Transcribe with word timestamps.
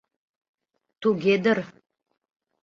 Туге 1.01 1.35
дыр. 1.43 1.59